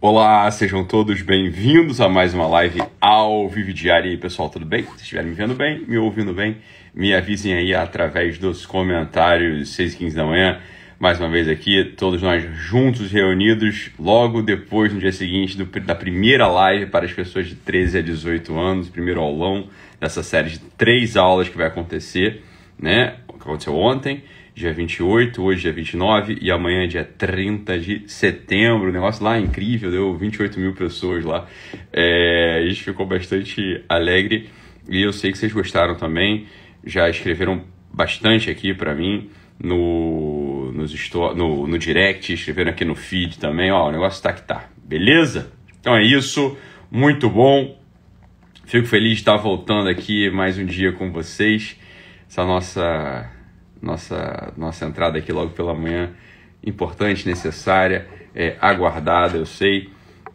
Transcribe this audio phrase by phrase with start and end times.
[0.00, 4.06] Olá, sejam todos bem-vindos a mais uma live ao vivo diário.
[4.06, 4.84] E aí, pessoal, tudo bem?
[4.96, 6.58] Se estiverem me vendo bem, me ouvindo bem,
[6.94, 10.60] me avisem aí através dos comentários 6 e 15 da manhã.
[11.00, 15.96] Mais uma vez aqui, todos nós juntos, reunidos, logo depois, no dia seguinte, do, da
[15.96, 19.66] primeira live para as pessoas de 13 a 18 anos, primeiro aulão
[20.00, 22.44] dessa série de três aulas que vai acontecer,
[22.78, 23.16] né?
[23.26, 24.22] Que aconteceu ontem
[24.58, 28.88] dia 28, hoje dia 29 e amanhã dia 30 de setembro.
[28.88, 31.46] O negócio lá é incrível, deu 28 mil pessoas lá.
[31.92, 34.50] É, a gente ficou bastante alegre
[34.88, 36.46] e eu sei que vocês gostaram também.
[36.84, 39.30] Já escreveram bastante aqui para mim
[39.62, 40.92] no, nos
[41.36, 43.70] no, no direct, escreveram aqui no feed também.
[43.70, 45.52] Ó, o negócio tá que tá, beleza?
[45.78, 46.58] Então é isso,
[46.90, 47.78] muito bom.
[48.66, 51.78] Fico feliz de estar voltando aqui mais um dia com vocês.
[52.28, 53.37] Essa nossa
[53.80, 56.10] nossa, nossa entrada aqui logo pela manhã,
[56.64, 59.90] importante, necessária, é, aguardada, eu sei,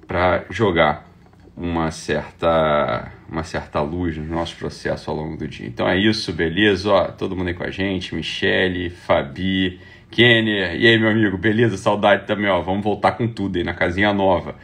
[0.08, 1.08] para jogar
[1.56, 5.68] uma certa, uma certa luz no nosso processo ao longo do dia.
[5.68, 6.92] Então é isso, beleza?
[6.92, 11.78] Ó, todo mundo aí com a gente, Michele, Fabi, Kenner, e aí meu amigo, beleza?
[11.78, 14.56] Saudade também, ó, vamos voltar com tudo aí na casinha nova.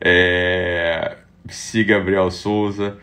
[0.00, 1.16] É...
[1.48, 2.98] Siga Gabriel Souza,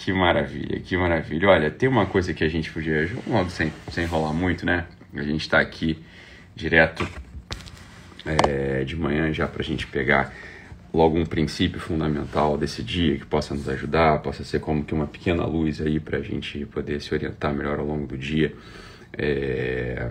[0.00, 1.50] que maravilha, que maravilha.
[1.50, 4.86] Olha, tem uma coisa que a gente podia, logo sem, sem enrolar muito, né?
[5.14, 5.98] A gente está aqui
[6.56, 7.06] direto
[8.24, 10.32] é, de manhã já para a gente pegar
[10.92, 15.06] logo um princípio fundamental desse dia que possa nos ajudar, possa ser como que uma
[15.06, 18.54] pequena luz aí para a gente poder se orientar melhor ao longo do dia.
[19.12, 20.10] É...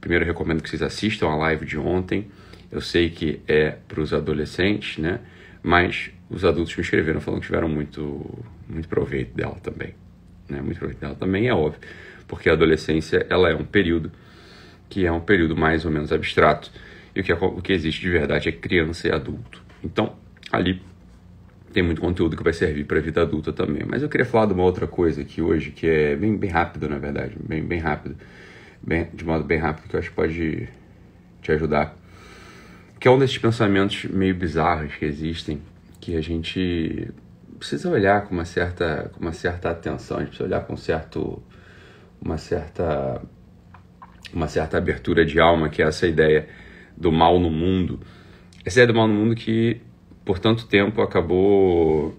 [0.00, 2.30] Primeiro, recomendo que vocês assistam a live de ontem.
[2.70, 5.18] Eu sei que é para os adolescentes, né?
[5.60, 9.94] Mas os adultos me escreveram falando que tiveram muito, muito proveito dela também.
[10.48, 10.60] Né?
[10.60, 11.80] Muito proveito dela também, é óbvio,
[12.26, 14.10] porque a adolescência ela é um período
[14.88, 16.70] que é um período mais ou menos abstrato
[17.14, 19.62] e o que, é, o que existe de verdade é criança e adulto.
[19.82, 20.16] Então,
[20.50, 20.82] ali
[21.72, 23.82] tem muito conteúdo que vai servir para a vida adulta também.
[23.88, 26.88] Mas eu queria falar de uma outra coisa aqui hoje, que é bem, bem rápido,
[26.88, 28.16] na verdade, bem, bem rápido,
[28.82, 30.68] bem, de modo bem rápido, que eu acho que pode
[31.42, 31.96] te ajudar.
[32.98, 35.60] Que é um desses pensamentos meio bizarros que existem,
[36.04, 37.08] que a gente
[37.58, 41.42] precisa olhar com uma certa, com uma certa atenção, a gente precisa olhar com certo,
[42.20, 43.22] uma certa,
[44.30, 46.46] uma certa abertura de alma, que é essa ideia
[46.94, 48.00] do mal no mundo.
[48.66, 49.80] Essa ideia do mal no mundo que
[50.26, 52.14] por tanto tempo acabou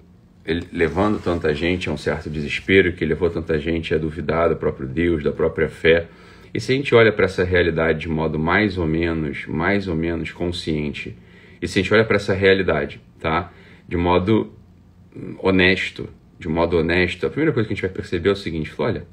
[0.71, 4.87] levando tanta gente a um certo desespero, que levou tanta gente a duvidar do próprio
[4.87, 6.07] Deus, da própria fé.
[6.51, 9.95] E se a gente olha para essa realidade de modo mais ou menos, mais ou
[9.95, 11.15] menos consciente,
[11.61, 13.51] e se a gente olha para essa realidade, tá?
[13.87, 14.51] De modo
[15.39, 16.09] honesto,
[16.39, 19.05] de modo honesto, a primeira coisa que a gente vai perceber é o seguinte: olha,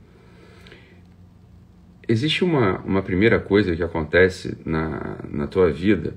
[2.08, 6.14] existe uma, uma primeira coisa que acontece na, na tua vida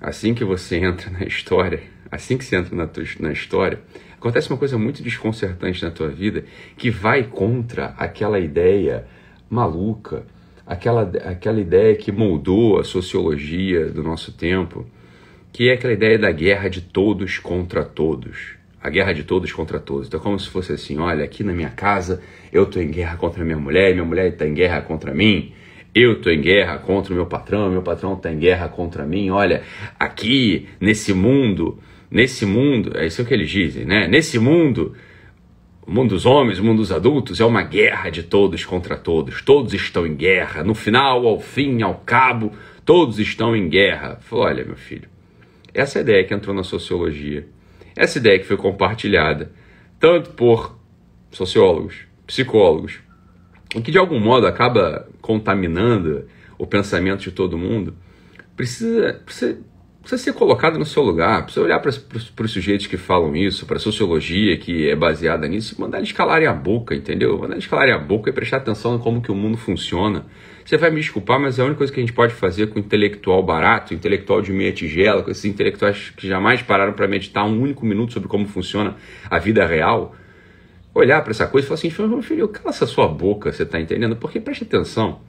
[0.00, 3.80] assim que você entra na história, assim que você entra na, tua, na história,
[4.14, 6.44] acontece uma coisa muito desconcertante na tua vida
[6.76, 9.06] que vai contra aquela ideia
[9.48, 10.24] maluca,
[10.66, 14.86] aquela, aquela ideia que moldou a sociologia do nosso tempo
[15.56, 18.56] que é aquela ideia da guerra de todos contra todos.
[18.78, 20.06] A guerra de todos contra todos.
[20.06, 22.22] Então, como se fosse assim: olha, aqui na minha casa
[22.52, 25.54] eu estou em guerra contra minha mulher, minha mulher está em guerra contra mim.
[25.94, 29.30] Eu estou em guerra contra o meu patrão, meu patrão está em guerra contra mim.
[29.30, 29.62] Olha,
[29.98, 31.78] aqui nesse mundo,
[32.10, 34.06] nesse mundo, é isso que eles dizem, né?
[34.06, 34.94] Nesse mundo,
[35.86, 39.40] o mundo dos homens, o mundo dos adultos, é uma guerra de todos contra todos.
[39.40, 40.62] Todos estão em guerra.
[40.62, 42.52] No final, ao fim, ao cabo,
[42.84, 44.18] todos estão em guerra.
[44.20, 45.15] Falei, olha, meu filho,
[45.76, 47.46] essa ideia que entrou na sociologia,
[47.94, 49.52] essa ideia que foi compartilhada
[50.00, 50.78] tanto por
[51.30, 53.00] sociólogos, psicólogos,
[53.74, 56.26] e que de algum modo acaba contaminando
[56.58, 57.94] o pensamento de todo mundo,
[58.56, 59.58] precisa, precisa,
[60.06, 63.76] precisa ser colocada no seu lugar, precisa olhar para, os sujeitos que falam isso, para
[63.76, 67.38] a sociologia que é baseada nisso, mandar eles calarem a boca, entendeu?
[67.38, 70.24] Mandar eles calarem a boca e prestar atenção em como que o mundo funciona
[70.66, 72.78] você vai me desculpar, mas é a única coisa que a gente pode fazer com
[72.80, 77.62] intelectual barato, intelectual de meia tigela, com esses intelectuais que jamais pararam para meditar um
[77.62, 78.96] único minuto sobre como funciona
[79.30, 80.16] a vida real,
[80.92, 84.16] olhar para essa coisa e falar assim, filho, cala essa sua boca, você está entendendo?
[84.16, 85.20] Porque preste atenção.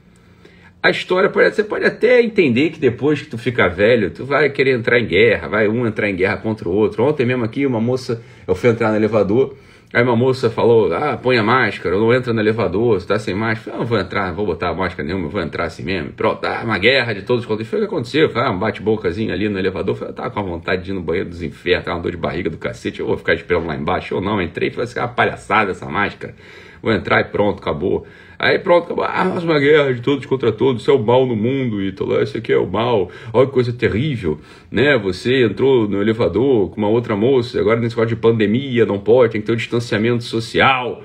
[0.80, 4.48] A história pode, você pode até entender que depois que tu fica velho, tu vai
[4.48, 7.04] querer entrar em guerra, vai um entrar em guerra contra o outro.
[7.04, 9.56] Ontem mesmo aqui, uma moça, eu fui entrar no elevador,
[9.90, 13.34] Aí uma moça falou, ah, põe a máscara, não entra no elevador, você tá sem
[13.34, 13.74] máscara.
[13.74, 16.12] Eu não vou entrar, não vou botar a máscara nenhuma, vou entrar assim mesmo.
[16.12, 19.32] Pronto, ah, uma guerra de todos os Foi o que aconteceu, foi ah, um bate-bocazinho
[19.32, 19.96] ali no elevador.
[19.96, 22.18] Falei, tava com a vontade de ir no banheiro dos infernos, tava uma dor de
[22.18, 24.42] barriga do cacete, eu vou ficar esperando lá embaixo ou não.
[24.42, 26.34] Entrei falei assim, ah, palhaçada essa máscara.
[26.82, 28.06] vou entrar e pronto, acabou.
[28.38, 29.04] Aí pronto, acabou.
[29.04, 32.22] Ah, mais uma guerra de todos contra todos, isso é o mal no mundo, Ítalo,
[32.22, 34.40] isso aqui é o mal, olha que coisa terrível,
[34.70, 34.96] né?
[34.96, 39.32] Você entrou no elevador com uma outra moça, agora nesse negócio de pandemia, não pode,
[39.32, 41.02] tem que ter um distanciamento social.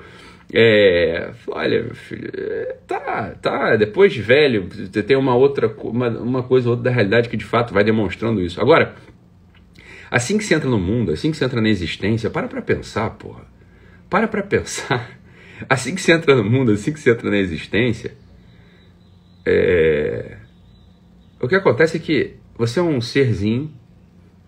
[0.52, 6.42] É, olha, filho, é, tá, tá, depois de velho, você tem uma outra, uma, uma
[6.44, 8.60] coisa outra da realidade que de fato vai demonstrando isso.
[8.60, 8.94] Agora,
[10.08, 13.10] assim que você entra no mundo, assim que você entra na existência, para pra pensar,
[13.10, 13.42] porra.
[14.08, 15.23] Para pra pensar.
[15.68, 18.14] Assim que você entra no mundo, assim que você entra na existência,
[19.46, 20.36] é...
[21.40, 23.70] o que acontece é que você é um serzinho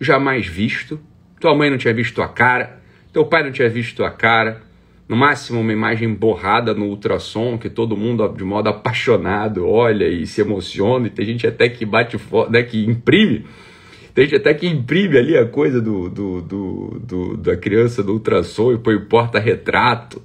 [0.01, 1.01] jamais visto,
[1.41, 2.81] tua mãe não tinha visto tua cara,
[3.13, 4.63] teu pai não tinha visto tua cara,
[5.09, 10.27] no máximo uma imagem borrada no ultrassom que todo mundo de modo apaixonado olha e
[10.27, 13.47] se emociona, e tem gente até que bate foto, né, que imprime,
[14.15, 18.15] tem gente até que imprime ali a coisa do, do, do, do da criança do
[18.15, 20.23] ultrassom e põe porta-retrato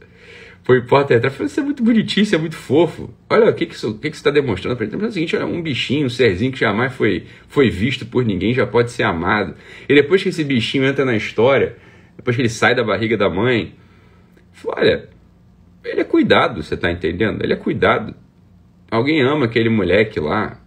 [0.64, 1.36] foi porta-retrato.
[1.36, 3.10] Falei, isso é muito bonitinho, isso é muito fofo.
[3.30, 5.04] Olha o que, que, isso, que, que você está demonstrando para gente.
[5.04, 8.54] É o seguinte, é um bichinho, um serzinho que jamais foi, foi visto por ninguém,
[8.54, 9.56] já pode ser amado.
[9.90, 11.78] E depois que esse bichinho entra na história,
[12.16, 13.76] depois que ele sai da barriga da mãe,
[14.66, 15.10] olha,
[15.84, 17.44] ele é cuidado, você está entendendo?
[17.44, 18.14] Ele é cuidado.
[18.90, 20.60] Alguém ama aquele moleque lá,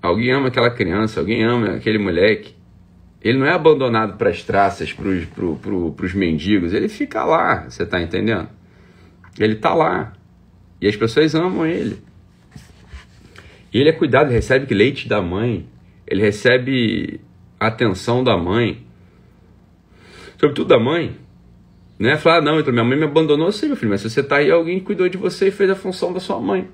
[0.00, 2.54] alguém ama aquela criança, alguém ama aquele moleque.
[3.22, 8.00] Ele não é abandonado para as traças, para os mendigos, ele fica lá, você está
[8.00, 8.48] entendendo?
[9.38, 10.12] Ele está lá.
[10.80, 11.98] E as pessoas amam ele.
[13.72, 15.66] E ele é cuidado, ele recebe leite da mãe,
[16.06, 17.20] ele recebe
[17.58, 18.84] atenção da mãe,
[20.38, 21.16] sobretudo da mãe.
[21.98, 22.16] Né?
[22.16, 24.50] Falar, não, então minha mãe me abandonou, sim, meu filho, mas se você está aí,
[24.50, 26.68] alguém cuidou de você e fez a função da sua mãe.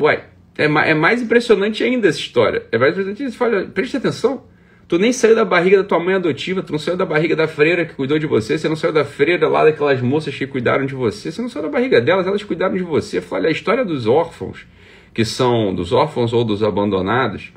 [0.00, 0.24] Ué,
[0.56, 2.66] é, é mais impressionante ainda essa história.
[2.72, 3.36] É mais impressionante isso.
[3.36, 4.44] Fala, preste atenção.
[4.90, 7.46] Tu nem saiu da barriga da tua mãe adotiva, tu não saiu da barriga da
[7.46, 10.84] freira que cuidou de você, você não saiu da freira lá daquelas moças que cuidaram
[10.84, 13.22] de você, você não saiu da barriga delas, elas cuidaram de você.
[13.30, 14.66] Olha, a história dos órfãos,
[15.14, 17.52] que são dos órfãos ou dos abandonados,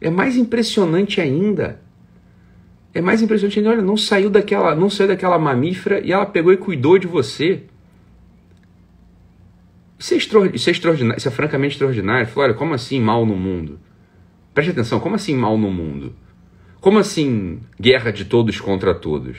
[0.00, 1.82] é mais impressionante ainda.
[2.94, 6.50] É mais impressionante ainda, olha, não saiu daquela, não saiu daquela mamífera e ela pegou
[6.50, 7.64] e cuidou de você.
[9.98, 12.26] Isso é, extraordinário, isso é, extraordinário, isso é francamente extraordinário.
[12.36, 13.78] Olha, como assim mal no mundo?
[14.54, 16.14] Preste atenção, como assim mal no mundo?
[16.80, 19.36] Como assim guerra de todos contra todos?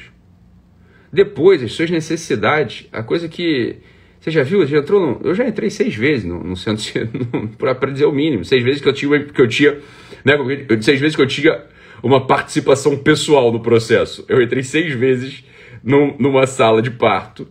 [1.12, 3.78] Depois, as suas necessidades, a coisa que.
[4.20, 4.66] Você já viu?
[4.66, 6.84] Já entrou no, eu já entrei seis vezes no, no centro
[7.58, 8.44] para dizer o mínimo.
[8.44, 9.24] Seis vezes que eu tinha.
[9.24, 9.78] Que eu tinha
[10.26, 10.34] né,
[10.82, 11.64] seis vezes que eu tinha
[12.04, 14.26] uma participação pessoal no processo.
[14.28, 15.44] Eu entrei seis vezes
[15.84, 17.48] num, numa sala de parto.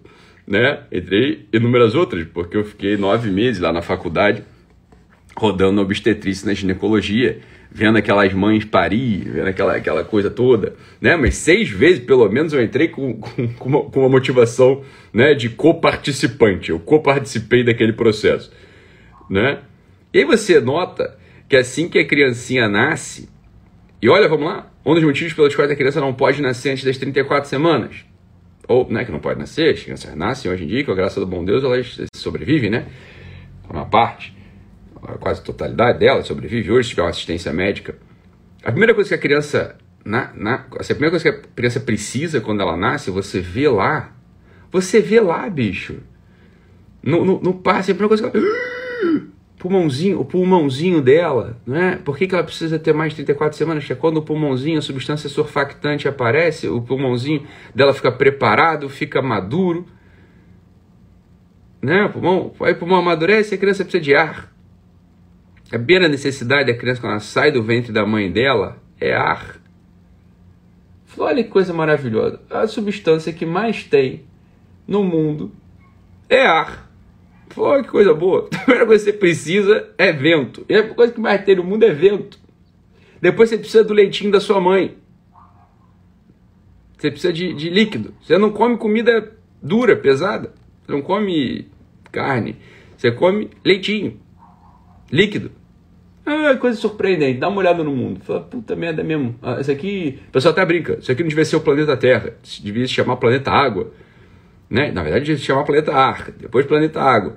[0.47, 0.81] Né?
[0.93, 4.43] Entrei inúmeras outras, porque eu fiquei nove meses lá na faculdade,
[5.39, 7.41] rodando obstetrícia na ginecologia
[7.71, 11.17] vendo aquelas mães parir, vendo aquela, aquela coisa toda, né?
[11.17, 14.83] Mas seis vezes, pelo menos, eu entrei com, com, com, uma, com uma, motivação
[15.13, 16.71] né, de coparticipante.
[16.71, 18.51] Eu coparticipei daquele processo,
[19.29, 19.61] né?
[20.13, 21.17] E aí você nota
[21.49, 23.29] que assim que a criancinha nasce,
[24.01, 26.85] e olha, vamos lá, um dos motivos pelos quais a criança não pode nascer antes
[26.85, 27.97] das 34 semanas,
[28.67, 31.21] ou, né, que não pode nascer, as crianças nascem hoje em dia, com a graça
[31.21, 32.87] do bom Deus, elas sobrevivem, né?
[33.69, 34.38] Uma parte
[35.21, 37.97] quase totalidade dela sobrevive hoje, se tiver uma assistência médica.
[38.63, 39.77] A primeira coisa que a criança.
[40.05, 43.69] Na, na, assim, a primeira coisa que a criança precisa quando ela nasce, você vê
[43.69, 44.13] lá.
[44.71, 45.97] Você vê lá, bicho.
[47.03, 49.39] No, no, no passe, a primeira coisa que ela.
[49.59, 51.97] Pulmãozinho, o pulmãozinho dela, não é?
[51.97, 53.83] Por que, que ela precisa ter mais de 34 semanas?
[53.83, 59.85] Porque quando o pulmãozinho, a substância surfactante aparece, o pulmãozinho dela fica preparado, fica maduro,
[61.83, 62.05] né?
[62.05, 64.53] O pulmão, aí o pulmão amadurece e a criança precisa de ar.
[65.71, 69.61] A primeira necessidade da criança quando ela sai do ventre da mãe dela é ar.
[71.17, 72.41] Olha que coisa maravilhosa.
[72.49, 74.25] A substância que mais tem
[74.87, 75.53] no mundo
[76.29, 76.91] é ar.
[77.55, 78.49] Olha que coisa boa.
[78.55, 80.65] A primeira coisa que você precisa é vento.
[80.69, 82.39] E a coisa que mais tem no mundo é vento.
[83.21, 84.97] Depois você precisa do leitinho da sua mãe.
[86.97, 88.15] Você precisa de, de líquido.
[88.23, 90.55] Você não come comida dura, pesada.
[90.85, 91.69] Você não come
[92.11, 92.57] carne.
[92.97, 94.19] Você come leitinho
[95.11, 95.51] líquido.
[96.25, 98.21] Ah, coisa surpreendente, dá uma olhada no mundo.
[98.23, 99.35] Fala, puta merda mesmo.
[99.43, 100.21] Ah, isso aqui.
[100.29, 100.99] O pessoal até brinca.
[101.01, 102.35] Isso aqui não devia ser o planeta Terra.
[102.63, 103.93] Devia se chamar planeta Água.
[104.69, 104.93] Né?
[104.93, 106.31] Na verdade, devia se chamar planeta Ar.
[106.33, 107.37] Depois planeta Água.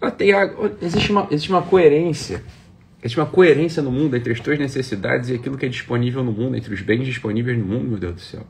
[0.00, 0.76] Ah, tem água.
[0.80, 2.42] Existe uma, existe uma coerência.
[3.00, 6.30] Existe uma coerência no mundo entre as tuas necessidades e aquilo que é disponível no
[6.30, 8.46] mundo, entre os bens disponíveis no mundo, meu Deus do céu.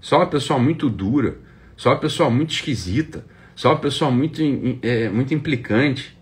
[0.00, 1.36] Só uma pessoa muito dura,
[1.76, 3.24] só uma pessoa muito esquisita,
[3.54, 4.40] só uma pessoa muito,
[4.82, 6.16] é, muito implicante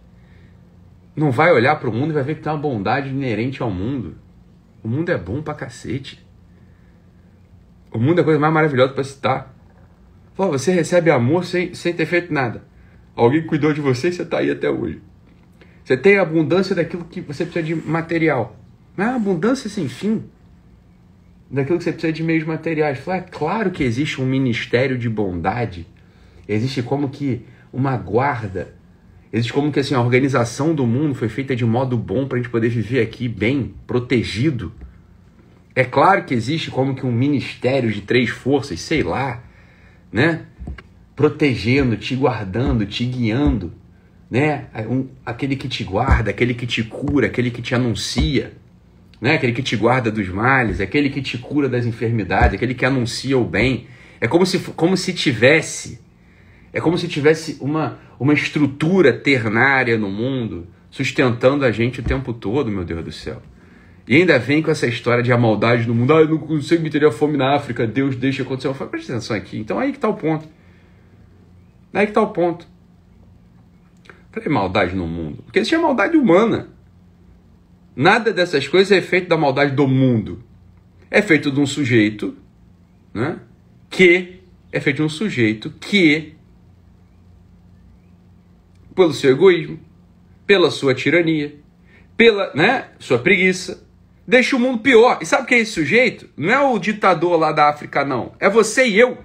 [1.15, 3.71] não vai olhar para o mundo e vai ver que tem uma bondade inerente ao
[3.71, 4.17] mundo.
[4.83, 6.25] O mundo é bom pra cacete.
[7.93, 9.55] O mundo é a coisa mais maravilhosa para citar.
[10.35, 12.65] Pô, você recebe amor sem, sem ter feito nada.
[13.15, 15.03] Alguém cuidou de você e você está aí até hoje.
[15.85, 18.57] Você tem abundância daquilo que você precisa de material.
[18.97, 20.25] Não é abundância sem fim.
[21.51, 23.07] Daquilo que você precisa de meios materiais.
[23.07, 25.87] É claro que existe um ministério de bondade.
[26.49, 28.75] Existe como que uma guarda.
[29.33, 32.43] Existe como que assim, a organização do mundo foi feita de modo bom para a
[32.43, 34.73] gente poder viver aqui bem, protegido.
[35.75, 39.43] É claro que existe como que um ministério de três forças, sei lá,
[40.13, 40.43] né?
[41.17, 43.73] Protegendo, te guardando, te guiando,
[44.31, 44.67] né?
[44.87, 48.53] Um, aquele que te guarda, aquele que te cura, aquele que te anuncia,
[49.19, 49.37] né?
[49.37, 53.39] Aquele que te guarda dos males, aquele que te cura das enfermidades, aquele que anuncia
[53.39, 53.87] o bem.
[54.21, 56.01] É como se, como se tivesse,
[56.73, 62.33] é como se tivesse uma, uma estrutura ternária no mundo sustentando a gente o tempo
[62.33, 63.43] todo, meu Deus do céu.
[64.07, 66.13] E ainda vem com essa história de a maldade no mundo.
[66.13, 68.69] Ah, eu não consigo meter a fome na África, Deus deixa acontecer.
[68.69, 69.59] Eu falo, presta atenção aqui.
[69.59, 70.49] Então aí que está o ponto.
[71.93, 72.67] Aí que está o ponto.
[74.33, 75.43] Falei, maldade no mundo.
[75.45, 76.69] Porque existe a maldade humana.
[77.95, 80.43] Nada dessas coisas é feito da maldade do mundo.
[81.11, 82.35] É feito de um sujeito,
[83.13, 83.39] né?
[83.91, 84.41] Que
[84.73, 86.35] é feito de um sujeito que,
[88.95, 89.81] pelo seu egoísmo,
[90.47, 91.55] pela sua tirania,
[92.17, 93.87] pela né, sua preguiça,
[94.27, 95.19] deixa o mundo pior.
[95.21, 96.29] E sabe o que é esse sujeito?
[96.37, 98.33] Não é o ditador lá da África, não.
[98.39, 99.19] É você e eu.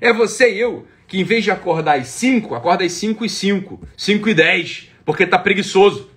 [0.00, 3.28] É você e eu que em vez de acordar às 5, acorda às 5 e
[3.28, 6.10] 5, 5 e 10, porque tá preguiçoso.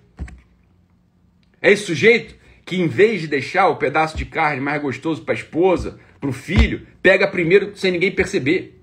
[1.61, 5.33] É esse sujeito que em vez de deixar o pedaço de carne mais gostoso para
[5.33, 8.81] a esposa, para o filho, pega primeiro sem ninguém perceber.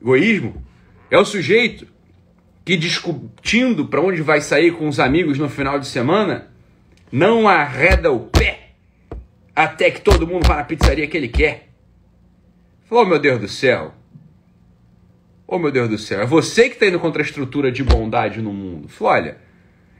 [0.00, 0.64] Egoísmo.
[1.10, 1.86] É o sujeito
[2.70, 6.52] que discutindo para onde vai sair com os amigos no final de semana,
[7.10, 8.74] não arreda o pé
[9.56, 11.70] até que todo mundo vá na pizzaria que ele quer.
[12.84, 13.92] Falou, oh, meu Deus do céu.
[15.48, 16.20] Oh, meu Deus do céu.
[16.20, 18.88] É você que está indo contra a estrutura de bondade no mundo.
[18.88, 19.38] Falou, olha,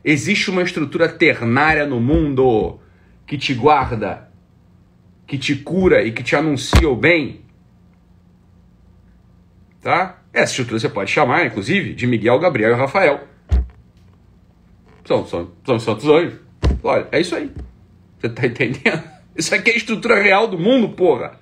[0.04, 2.78] existe uma estrutura ternária no mundo
[3.26, 4.30] que te guarda,
[5.26, 7.40] que te cura e que te anuncia o bem.
[9.82, 10.19] Tá?
[10.32, 13.26] Essa estrutura você pode chamar, inclusive, de Miguel, Gabriel e Rafael.
[15.04, 16.38] São, são, são santos anjos.
[16.82, 17.50] Olha, é isso aí.
[18.18, 19.02] Você tá entendendo?
[19.36, 21.38] Isso aqui é a estrutura real do mundo, porra.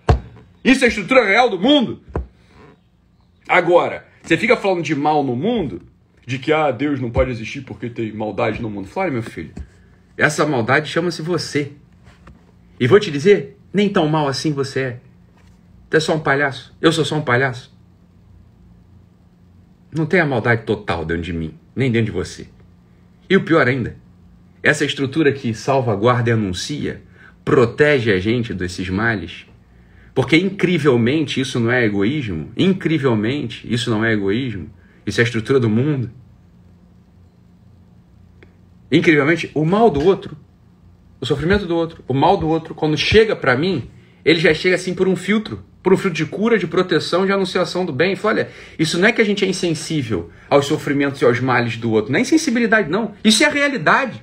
[0.65, 2.03] Isso é a estrutura real do mundo.
[3.49, 5.83] Agora, você fica falando de mal no mundo,
[6.27, 8.89] de que ah, Deus não pode existir porque tem maldade no mundo.
[8.89, 9.53] Fala, meu filho,
[10.17, 11.73] essa maldade chama-se você.
[12.79, 15.01] E vou te dizer, nem tão mal assim você é.
[15.89, 16.77] Você é só um palhaço.
[16.81, 17.78] Eu sou só um palhaço.
[19.91, 22.49] Não tem a maldade total dentro de mim, nem dentro de você.
[23.29, 23.97] E o pior ainda,
[24.63, 27.03] essa estrutura que salvaguarda e anuncia,
[27.45, 29.47] protege a gente desses males,
[30.15, 34.71] porque incrivelmente isso não é egoísmo, incrivelmente isso não é egoísmo,
[35.07, 36.11] isso é a estrutura do mundo.
[38.91, 40.37] Incrivelmente, o mal do outro,
[41.21, 43.89] o sofrimento do outro, o mal do outro, quando chega para mim,
[44.25, 45.65] ele já chega assim por um filtro
[45.97, 48.17] fruto de cura, de proteção, de anunciação do bem.
[48.17, 51.77] Fala, olha, isso não é que a gente é insensível aos sofrimentos e aos males
[51.77, 52.13] do outro.
[52.13, 53.15] Não é insensibilidade, não.
[53.25, 54.23] Isso é a realidade.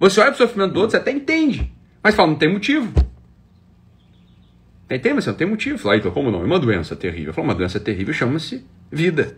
[0.00, 1.72] Você olha para o sofrimento do outro, você até entende.
[2.02, 2.92] Mas fala, não tem motivo.
[4.90, 5.14] Entende?
[5.14, 5.78] Mas você não tem motivo.
[5.78, 6.40] Fala, então, como não?
[6.40, 7.34] É uma doença terrível.
[7.34, 9.36] Fala, uma doença terrível chama-se vida.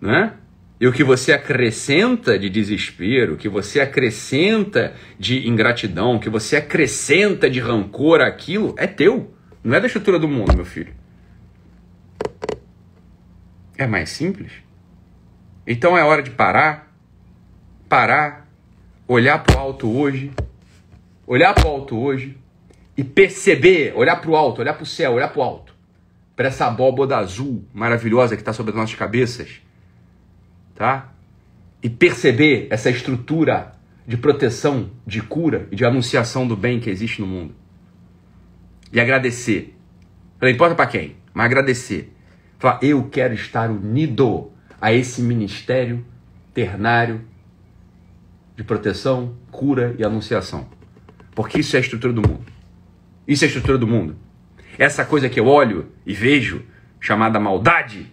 [0.00, 0.32] Não é?
[0.80, 6.30] E o que você acrescenta de desespero, o que você acrescenta de ingratidão, o que
[6.30, 9.34] você acrescenta de rancor àquilo, é teu.
[9.62, 10.94] Não é da estrutura do mundo, meu filho.
[13.76, 14.52] É mais simples.
[15.66, 16.92] Então é hora de parar,
[17.88, 18.48] parar,
[19.06, 20.30] olhar para o alto hoje,
[21.26, 22.36] olhar para o alto hoje
[22.96, 25.74] e perceber, olhar para o alto, olhar para o céu, olhar para o alto,
[26.34, 29.60] para essa abóboda azul maravilhosa que está sobre as nossas cabeças,
[30.74, 31.12] tá?
[31.82, 33.74] E perceber essa estrutura
[34.06, 37.54] de proteção, de cura e de anunciação do bem que existe no mundo
[38.92, 39.74] e agradecer.
[40.40, 42.12] Não importa para quem, mas agradecer.
[42.58, 46.04] Falar, eu quero estar unido a esse ministério
[46.54, 47.20] ternário
[48.56, 50.68] de proteção, cura e anunciação.
[51.34, 52.44] Porque isso é a estrutura do mundo.
[53.26, 54.16] Isso é a estrutura do mundo.
[54.76, 56.64] Essa coisa que eu olho e vejo,
[57.00, 58.12] chamada maldade,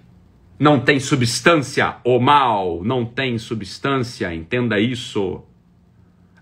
[0.59, 1.95] não tem substância.
[2.03, 5.43] O mal não tem substância, entenda isso.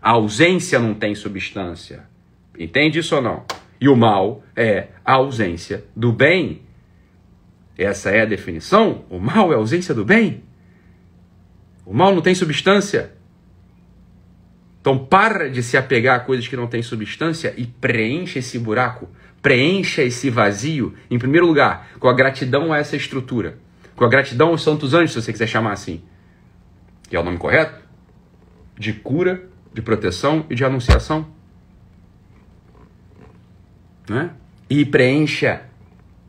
[0.01, 2.03] A ausência não tem substância.
[2.57, 3.45] Entende isso ou não?
[3.83, 6.61] E o mal é a ausência do bem.
[7.77, 9.03] Essa é a definição.
[9.09, 10.41] O mal é a ausência do bem.
[11.85, 13.11] O mal não tem substância.
[14.79, 19.09] Então para de se apegar a coisas que não têm substância e preencha esse buraco,
[19.41, 23.57] preencha esse vazio, em primeiro lugar, com a gratidão a essa estrutura.
[23.97, 26.01] com a gratidão aos santos anjos, se você quiser chamar assim,
[27.09, 27.81] que é o nome correto,
[28.79, 31.27] de cura, de proteção e de anunciação.
[34.09, 34.31] Né?
[34.69, 35.61] E preencha,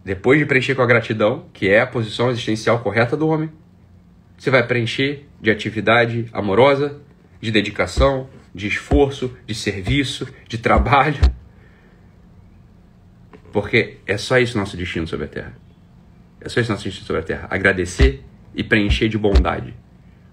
[0.04, 3.50] depois de preencher com a gratidão, que é a posição existencial correta do homem,
[4.36, 7.00] você vai preencher de atividade amorosa,
[7.40, 11.20] de dedicação, de esforço, de serviço, de trabalho.
[13.52, 15.56] Porque é só isso nosso destino sobre a terra.
[16.40, 17.48] É só isso nosso destino sobre a terra.
[17.50, 18.22] Agradecer
[18.54, 19.74] e preencher de bondade.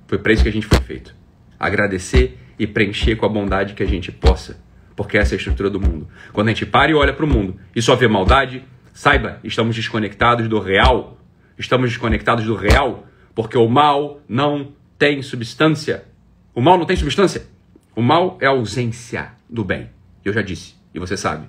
[0.08, 1.16] Foi para isso que a gente foi feito.
[1.60, 4.60] Agradecer e preencher com a bondade que a gente possa.
[5.04, 6.08] Porque essa é a estrutura do mundo.
[6.32, 9.76] Quando a gente para e olha para o mundo e só vê maldade, saiba, estamos
[9.76, 11.18] desconectados do real.
[11.58, 16.06] Estamos desconectados do real porque o mal não tem substância.
[16.54, 17.48] O mal não tem substância.
[17.96, 19.90] O mal é a ausência do bem.
[20.24, 21.48] Eu já disse, e você sabe.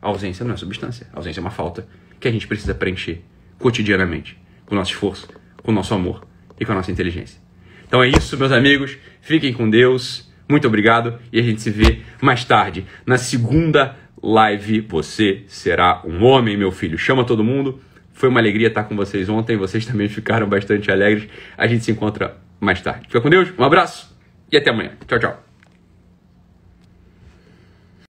[0.00, 1.06] A ausência não é substância.
[1.12, 1.86] A ausência é uma falta
[2.20, 3.22] que a gente precisa preencher
[3.58, 5.28] cotidianamente, com o nosso esforço,
[5.62, 6.26] com o nosso amor
[6.60, 7.40] e com a nossa inteligência.
[7.86, 8.98] Então é isso, meus amigos.
[9.20, 10.31] Fiquem com Deus.
[10.48, 14.80] Muito obrigado e a gente se vê mais tarde na segunda live.
[14.82, 16.98] Você será um homem, meu filho.
[16.98, 17.80] Chama todo mundo.
[18.12, 19.56] Foi uma alegria estar com vocês ontem.
[19.56, 21.28] Vocês também ficaram bastante alegres.
[21.56, 23.06] A gente se encontra mais tarde.
[23.06, 23.52] Fica com Deus.
[23.58, 24.14] Um abraço
[24.50, 24.92] e até amanhã.
[25.06, 25.41] Tchau, tchau.